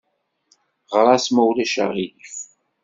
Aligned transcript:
Ɣer-as, 0.93 1.25
ma 1.33 1.41
ulac 1.49 1.73
aɣilif. 1.83 2.35